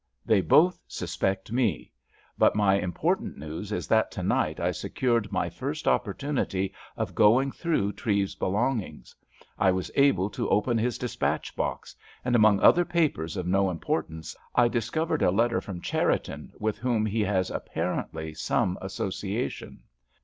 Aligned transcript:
They 0.25 0.41
both 0.41 0.81
suspect 0.87 1.51
me. 1.51 1.91
But 2.35 2.55
my 2.55 2.73
important 2.79 3.37
news 3.37 3.71
is 3.71 3.87
that 3.89 4.09
to 4.13 4.23
night 4.23 4.59
I 4.59 4.71
secured 4.71 5.31
my 5.31 5.47
first 5.47 5.87
opportunity 5.87 6.73
of 6.97 7.13
going 7.13 7.51
through 7.51 7.93
Treves's 7.93 8.33
belongings. 8.33 9.13
I 9.59 9.69
was 9.71 9.91
able 9.93 10.31
to 10.31 10.49
open 10.49 10.79
his 10.79 10.97
dispatch 10.97 11.55
box, 11.55 11.95
and 12.25 12.35
among 12.35 12.61
other 12.61 12.83
papers 12.83 13.37
of 13.37 13.45
no 13.45 13.69
importance, 13.69 14.35
I 14.55 14.69
discovered 14.69 15.21
a 15.21 15.29
letter 15.29 15.61
from 15.61 15.81
Cherriton, 15.81 16.51
with 16.57 16.79
whom 16.79 17.05
he 17.05 17.21
has 17.21 17.51
apparently 17.51 18.33
some 18.33 18.79
association. 18.81 19.83